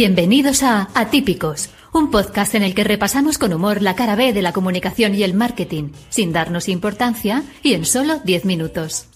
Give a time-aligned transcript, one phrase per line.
[0.00, 4.40] Bienvenidos a Atípicos, un podcast en el que repasamos con humor la cara B de
[4.40, 9.08] la comunicación y el marketing, sin darnos importancia y en solo 10 minutos.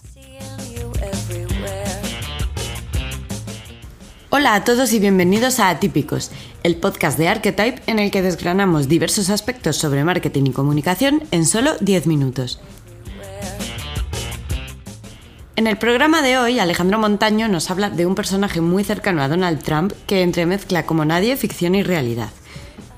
[4.29, 6.29] Hola a todos y bienvenidos a Atípicos,
[6.61, 11.47] el podcast de Archetype en el que desgranamos diversos aspectos sobre marketing y comunicación en
[11.47, 12.59] solo 10 minutos.
[15.57, 19.29] En el programa de hoy, Alejandro Montaño nos habla de un personaje muy cercano a
[19.29, 22.29] Donald Trump que entremezcla como nadie ficción y realidad.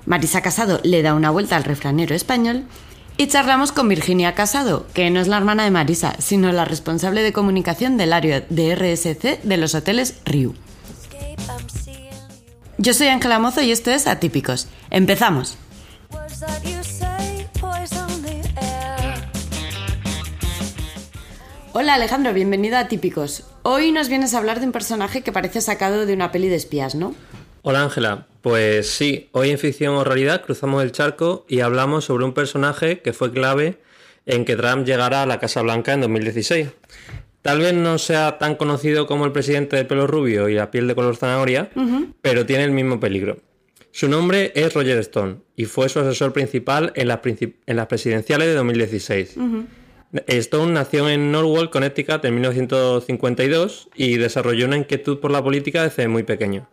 [0.08, 2.64] Marisa Casado le da una vuelta al refranero español
[3.16, 7.22] y charlamos con Virginia Casado, que no es la hermana de Marisa, sino la responsable
[7.22, 10.56] de comunicación del área de RSC de los hoteles Riu.
[12.80, 14.68] Yo soy Ángela Mozo y esto es Atípicos.
[14.90, 15.58] ¡Empezamos!
[21.80, 23.44] Hola Alejandro, bienvenido a Típicos.
[23.62, 26.56] Hoy nos vienes a hablar de un personaje que parece sacado de una peli de
[26.56, 27.14] espías, ¿no?
[27.62, 32.26] Hola Ángela, pues sí, hoy en Ficción o Realidad cruzamos el charco y hablamos sobre
[32.26, 33.78] un personaje que fue clave
[34.26, 36.70] en que Trump llegara a la Casa Blanca en 2016.
[37.44, 40.88] Tal vez no sea tan conocido como el presidente de pelo rubio y la piel
[40.88, 41.70] de color zanahoria,
[42.24, 43.38] pero tiene el mismo peligro.
[43.92, 48.48] Su nombre es Roger Stone y fue su asesor principal en las, en las presidenciales
[48.48, 49.38] de 2016.
[50.28, 56.08] Stone nació en Norwalk, Connecticut en 1952 y desarrolló una inquietud por la política desde
[56.08, 56.70] muy pequeño.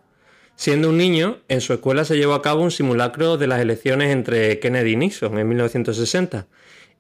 [0.57, 4.13] Siendo un niño, en su escuela se llevó a cabo un simulacro de las elecciones
[4.13, 6.47] entre Kennedy y Nixon en 1960,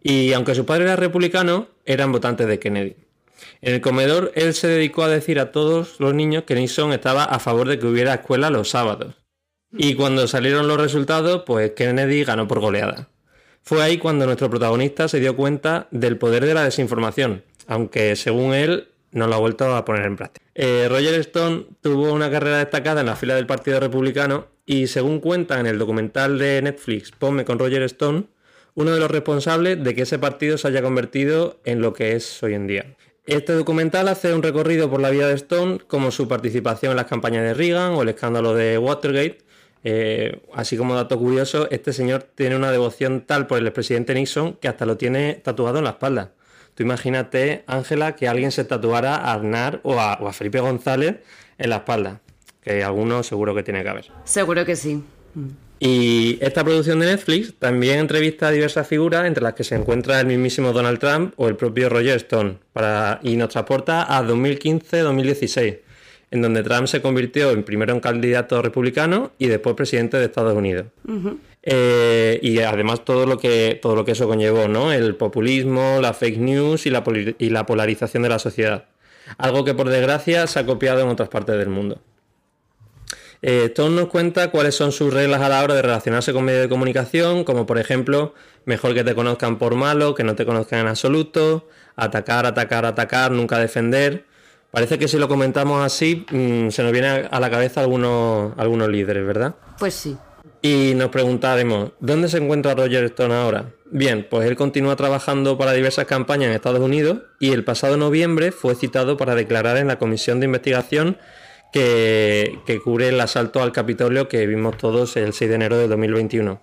[0.02, 2.96] y aunque su padre era republicano, eran votantes de Kennedy.
[3.60, 7.24] En el comedor, él se dedicó a decir a todos los niños que Nixon estaba
[7.24, 9.14] a favor de que hubiera escuela los sábados.
[9.72, 13.08] Y cuando salieron los resultados, pues Kennedy ganó por goleada.
[13.66, 18.52] Fue ahí cuando nuestro protagonista se dio cuenta del poder de la desinformación, aunque según
[18.52, 20.44] él no lo ha vuelto a poner en práctica.
[20.54, 25.18] Eh, Roger Stone tuvo una carrera destacada en la fila del Partido Republicano y según
[25.18, 28.24] cuentan en el documental de Netflix Ponme con Roger Stone,
[28.74, 32.42] uno de los responsables de que ese partido se haya convertido en lo que es
[32.42, 32.96] hoy en día.
[33.24, 37.06] Este documental hace un recorrido por la vida de Stone, como su participación en las
[37.06, 39.38] campañas de Reagan o el escándalo de Watergate,
[39.86, 44.54] eh, así como dato curioso, este señor tiene una devoción tal por el expresidente Nixon
[44.54, 46.32] que hasta lo tiene tatuado en la espalda.
[46.74, 51.16] Tú imagínate, Ángela, que alguien se tatuara a Arnar o a, Felipe González
[51.58, 52.20] en la espalda.
[52.62, 54.06] Que alguno seguro que tiene que haber.
[54.24, 55.04] Seguro que sí.
[55.78, 60.18] Y esta producción de Netflix también entrevista a diversas figuras, entre las que se encuentra
[60.18, 65.83] el mismísimo Donald Trump o el propio Roger Stone, para, y nos transporta a 2015-2016
[66.34, 70.54] en donde Trump se convirtió en primero en candidato republicano y después presidente de Estados
[70.56, 70.86] Unidos.
[71.62, 74.92] Eh, y además todo lo que todo lo que eso conllevó, ¿no?
[74.92, 77.04] El populismo, la fake news y la,
[77.38, 78.86] y la polarización de la sociedad.
[79.38, 82.00] Algo que por desgracia se ha copiado en otras partes del mundo.
[83.40, 86.62] Eh, Stone nos cuenta cuáles son sus reglas a la hora de relacionarse con medios
[86.62, 88.34] de comunicación, como por ejemplo,
[88.64, 93.30] mejor que te conozcan por malo, que no te conozcan en absoluto, atacar, atacar, atacar,
[93.30, 94.24] nunca defender.
[94.74, 98.88] Parece que si lo comentamos así, mm, se nos viene a la cabeza algunos, algunos
[98.88, 99.54] líderes, ¿verdad?
[99.78, 100.16] Pues sí.
[100.62, 103.66] Y nos preguntaremos, ¿dónde se encuentra Roger Stone ahora?
[103.84, 108.50] Bien, pues él continúa trabajando para diversas campañas en Estados Unidos y el pasado noviembre
[108.50, 111.18] fue citado para declarar en la comisión de investigación
[111.72, 115.86] que, que cubre el asalto al Capitolio que vimos todos el 6 de enero de
[115.86, 116.60] 2021.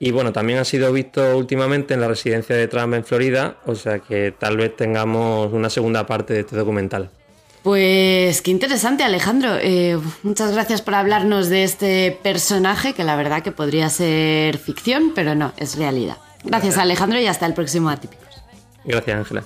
[0.00, 3.76] Y bueno, también ha sido visto últimamente en la residencia de Trump en Florida, o
[3.76, 7.10] sea que tal vez tengamos una segunda parte de este documental.
[7.66, 9.56] Pues qué interesante, Alejandro.
[9.60, 15.10] Eh, muchas gracias por hablarnos de este personaje que la verdad que podría ser ficción,
[15.16, 16.16] pero no, es realidad.
[16.44, 18.28] Gracias, Alejandro, y hasta el próximo Atípicos.
[18.84, 19.42] Gracias, Ángela.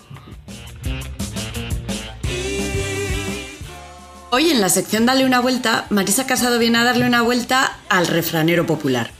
[4.28, 8.06] Hoy en la sección Dale una vuelta, Marisa Casado viene a darle una vuelta al
[8.06, 9.12] refranero popular.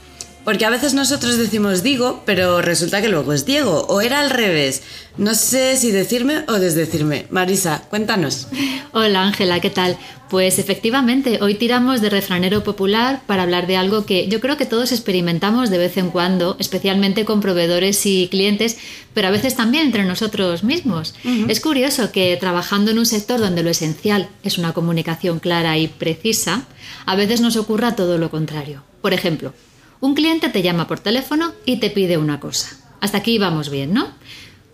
[0.43, 4.31] Porque a veces nosotros decimos digo, pero resulta que luego es Diego, o era al
[4.31, 4.81] revés.
[5.17, 7.27] No sé si decirme o desdecirme.
[7.29, 8.47] Marisa, cuéntanos.
[8.91, 9.97] Hola Ángela, ¿qué tal?
[10.31, 14.65] Pues efectivamente, hoy tiramos de refranero popular para hablar de algo que yo creo que
[14.65, 18.77] todos experimentamos de vez en cuando, especialmente con proveedores y clientes,
[19.13, 21.15] pero a veces también entre nosotros mismos.
[21.49, 25.89] Es curioso que trabajando en un sector donde lo esencial es una comunicación clara y
[25.89, 26.63] precisa,
[27.05, 28.83] a veces nos ocurra todo lo contrario.
[29.01, 29.53] Por ejemplo,
[30.01, 32.69] un cliente te llama por teléfono y te pide una cosa.
[32.99, 34.09] Hasta aquí vamos bien, ¿no?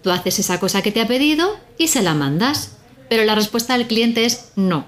[0.01, 2.77] Tú haces esa cosa que te ha pedido y se la mandas.
[3.09, 4.85] Pero la respuesta del cliente es no.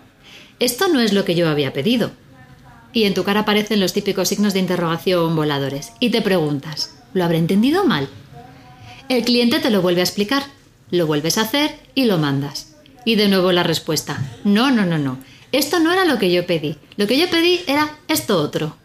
[0.59, 2.12] Esto no es lo que yo había pedido.
[2.91, 5.91] Y en tu cara aparecen los típicos signos de interrogación voladores.
[6.00, 8.09] Y te preguntas, ¿lo habré entendido mal?
[9.09, 10.44] El cliente te lo vuelve a explicar,
[10.91, 12.75] lo vuelves a hacer y lo mandas.
[13.06, 15.18] Y de nuevo la respuesta, no, no, no, no.
[15.51, 18.75] esto no era lo que yo pedí, lo que yo pedí era esto otro.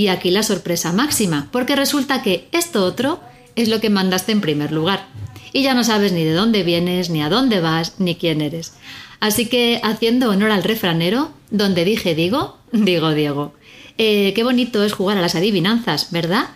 [0.00, 3.20] Y aquí la sorpresa máxima, porque resulta que esto otro
[3.54, 5.08] es lo que mandaste en primer lugar.
[5.52, 8.72] Y ya no sabes ni de dónde vienes, ni a dónde vas, ni quién eres.
[9.20, 13.52] Así que, haciendo honor al refranero, donde dije digo, digo Diego.
[13.98, 16.46] Eh, qué bonito es jugar a las adivinanzas, ¿verdad?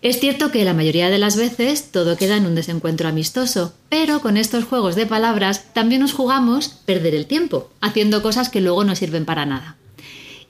[0.00, 4.20] Es cierto que la mayoría de las veces todo queda en un desencuentro amistoso, pero
[4.20, 8.82] con estos juegos de palabras también nos jugamos perder el tiempo, haciendo cosas que luego
[8.82, 9.76] no sirven para nada.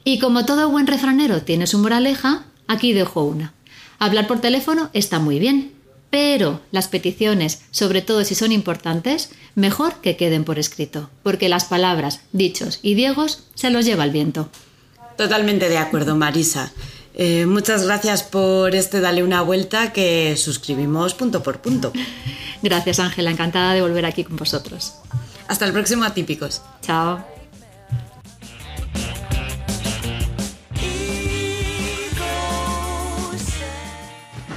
[0.05, 3.55] Y como todo buen refranero tiene su moraleja, aquí dejo una.
[3.99, 5.73] Hablar por teléfono está muy bien,
[6.11, 11.65] pero las peticiones, sobre todo si son importantes, mejor que queden por escrito, porque las
[11.67, 14.49] palabras, dichos y diegos se los lleva el viento.
[15.17, 16.73] Totalmente de acuerdo, Marisa.
[17.15, 21.93] Eh, muchas gracias por este Dale una vuelta que suscribimos punto por punto.
[22.63, 23.31] Gracias, Ángela.
[23.31, 24.95] Encantada de volver aquí con vosotros.
[25.49, 26.63] Hasta el próximo Atípicos.
[26.81, 27.42] Chao.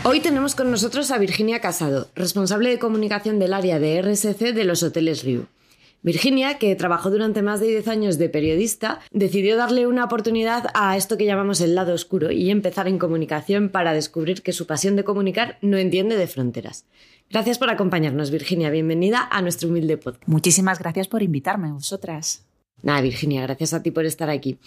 [0.07, 4.63] Hoy tenemos con nosotros a Virginia Casado, responsable de comunicación del área de RSC de
[4.63, 5.47] los hoteles Riu.
[6.03, 10.95] Virginia, que trabajó durante más de 10 años de periodista, decidió darle una oportunidad a
[10.95, 14.95] esto que llamamos el lado oscuro y empezar en comunicación para descubrir que su pasión
[14.95, 16.85] de comunicar no entiende de fronteras.
[17.31, 18.69] Gracias por acompañarnos, Virginia.
[18.69, 20.27] Bienvenida a nuestro humilde podcast.
[20.27, 22.45] Muchísimas gracias por invitarme, vosotras.
[22.83, 24.59] Nada, Virginia, gracias a ti por estar aquí.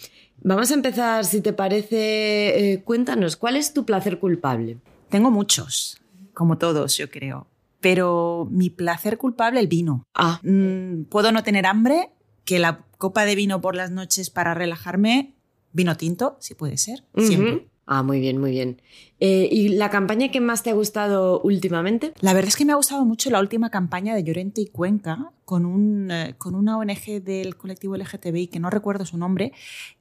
[0.42, 4.78] Vamos a empezar, si te parece, eh, cuéntanos, ¿cuál es tu placer culpable?
[5.08, 6.00] Tengo muchos,
[6.34, 7.46] como todos, yo creo
[7.80, 10.04] pero mi placer culpable, el vino.
[10.14, 10.40] Ah.
[10.42, 12.10] Mm, puedo no tener hambre,
[12.44, 15.34] que la copa de vino por las noches para relajarme,
[15.72, 17.68] vino tinto, si puede ser, siempre.
[17.90, 18.82] Ah, muy bien, muy bien.
[19.18, 22.12] Eh, ¿Y la campaña que más te ha gustado últimamente?
[22.20, 25.32] La verdad es que me ha gustado mucho la última campaña de Llorente y Cuenca
[25.46, 29.52] con, un, eh, con una ONG del colectivo LGTBI, que no recuerdo su nombre,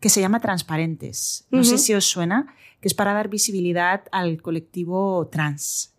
[0.02, 1.48] que se llama Transparentes.
[1.50, 5.94] No sé si os suena, que es para dar visibilidad al colectivo trans.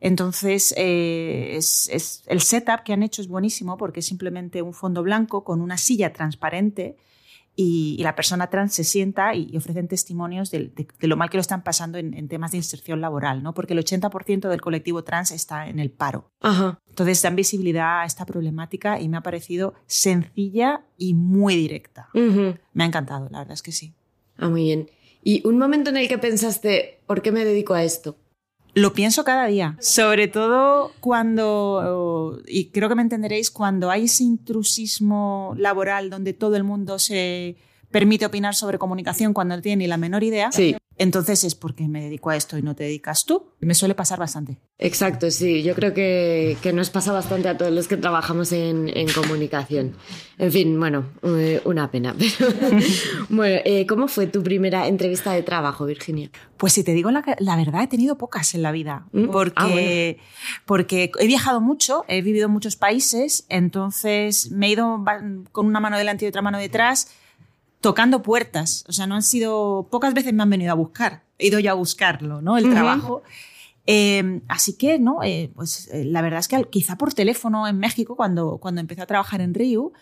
[0.00, 5.02] Entonces, eh, es, el setup que han hecho es buenísimo porque es simplemente un fondo
[5.02, 6.96] blanco con una silla transparente
[7.60, 10.70] y, la persona trans se sienta y, ofrecen testimonios de,
[11.00, 13.52] lo mal que lo están pasando en, temas de inserción laboral, ¿no?
[13.52, 16.30] porque el 80% del colectivo trans está en el paro.
[16.88, 22.10] Entonces, dan visibilidad a esta problemática y me ha parecido sencilla y muy directa.
[22.14, 23.92] Me ha encantado, la verdad es que sí.
[24.36, 24.88] Ah, muy bien.
[25.24, 28.16] ¿Y un momento en el que pensaste, ¿por qué me dedico a esto?
[28.74, 34.24] Lo pienso cada día, sobre todo cuando, y creo que me entenderéis, cuando hay ese
[34.24, 37.56] intrusismo laboral donde todo el mundo se
[37.90, 40.52] permite opinar sobre comunicación cuando no tiene ni la menor idea.
[40.52, 43.52] Sí entonces es porque me dedico a esto y no te dedicas tú.
[43.60, 44.58] Me suele pasar bastante.
[44.78, 45.62] Exacto, sí.
[45.62, 49.94] Yo creo que, nos pasa bastante a todos los que trabajamos en, comunicación.
[50.38, 52.14] En fin, bueno, eh, una pena.
[53.28, 56.30] bueno, eh, ¿cómo fue tu primera entrevista de trabajo, Virginia?
[56.56, 57.22] Pues si te digo la,
[57.56, 59.06] verdad, he tenido pocas en la vida.
[59.12, 59.28] Mm.
[59.30, 60.22] Porque, ah,
[60.66, 65.04] porque he viajado mucho, he vivido en muchos países, entonces me he ido
[65.52, 67.08] con una mano delante y otra mano detrás
[67.80, 68.84] tocando puertas.
[68.88, 69.88] O sea, no han sido.
[69.90, 71.24] Pocas veces me han venido a buscar.
[71.38, 72.58] He ido ya a buscarlo, ¿no?
[72.58, 73.22] El trabajo.
[73.90, 75.22] Eh, así que, ¿no?
[75.22, 79.00] Eh, pues eh, la verdad es que quizá por teléfono en México, cuando, cuando empecé
[79.00, 79.92] a trabajar en Río,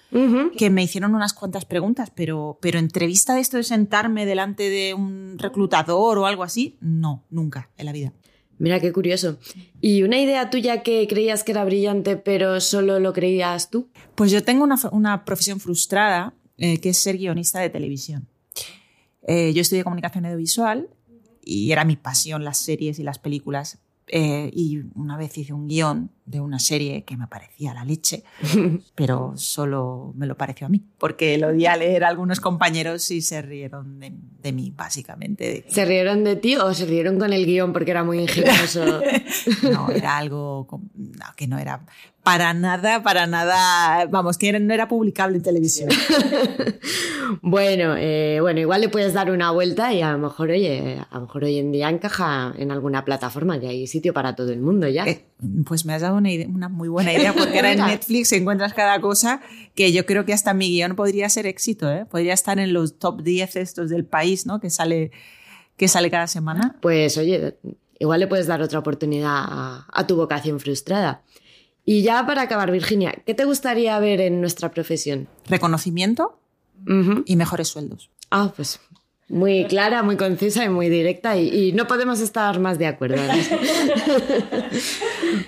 [0.59, 4.93] que me hicieron unas cuantas preguntas, pero, pero entrevista de esto de sentarme delante de
[4.93, 8.13] un reclutador o algo así, no, nunca en la vida.
[8.59, 9.39] Mira qué curioso.
[9.81, 13.89] ¿Y una idea tuya que creías que era brillante, pero solo lo creías tú?
[14.17, 18.29] Pues yo tengo una, una profesión frustrada eh, que es ser guionista de televisión.
[19.27, 20.89] Eh, yo estudié comunicación audiovisual
[21.45, 23.79] y era mi pasión las series y las películas.
[24.09, 28.23] Eh, y una vez hice un guion de una serie que me parecía la leche,
[28.95, 33.11] pero solo me lo pareció a mí, porque lo di a leer a algunos compañeros
[33.11, 35.65] y se rieron de, mí, básicamente.
[35.69, 39.01] ¿Se rieron de ti o se rieron con el guion porque era muy ingenioso?
[39.73, 40.69] no, era algo
[41.37, 41.85] que no era
[42.27, 45.91] para nada, para nada, vamos, que no era publicable en televisión.
[47.41, 51.15] bueno, eh, bueno, igual le puedes dar una vuelta y a lo mejor, oye, a
[51.15, 54.61] lo mejor hoy en día encaja en alguna plataforma, que hay sitio para todo el
[54.61, 55.07] mundo ya.
[55.07, 55.25] Eh,
[55.65, 59.01] pues me has dado una, una muy buena idea, porque ahora en Netflix encuentras cada
[59.01, 59.41] cosa
[59.77, 62.07] que yo creo que hasta mi guion podría ser éxito, ¿eh?
[62.07, 64.59] Podría estar en los top 10 estos del país, ¿no?
[64.59, 65.13] Que sale,
[65.77, 66.75] que sale cada semana.
[66.83, 67.57] Pues oye,
[68.01, 71.23] igual le puedes dar otra oportunidad a tu vocación frustrada.
[71.89, 75.29] Y ya para acabar, Virginia, ¿qué te gustaría ver en nuestra profesión?
[75.47, 76.39] Reconocimiento
[77.25, 78.11] y mejores sueldos.
[78.31, 78.81] Ah, pues
[79.29, 83.17] muy clara, muy concisa y muy directa y, no podemos estar más de acuerdo.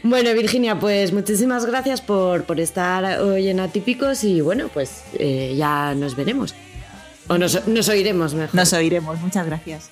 [0.03, 5.55] bueno, Virginia, pues muchísimas gracias por, por, estar hoy en Atípicos y bueno, pues eh,
[5.57, 6.55] ya nos veremos.
[7.29, 8.55] O nos, nos oiremos mejor.
[8.55, 9.21] Nos oiremos.
[9.21, 9.91] Muchas gracias.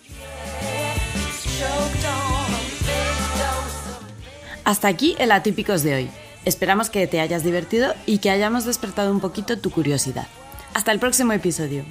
[4.64, 6.10] Hasta aquí el Atípicos de hoy.
[6.46, 10.28] Esperamos que te hayas divertido y que hayamos despertado un poquito tu curiosidad.
[10.74, 11.84] Hasta el próximo episodio.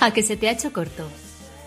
[0.00, 1.08] ¿A que se te ha hecho corto?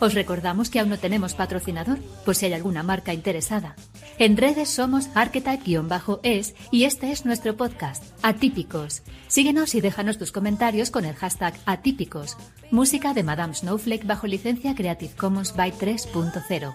[0.01, 3.77] Os recordamos que aún no tenemos patrocinador, por si hay alguna marca interesada.
[4.19, 9.01] En redes somos archetype-es y este es nuestro podcast, Atípicos.
[9.29, 12.35] Síguenos y déjanos tus comentarios con el hashtag Atípicos.
[12.69, 16.73] Música de Madame Snowflake bajo licencia Creative Commons by 3.0.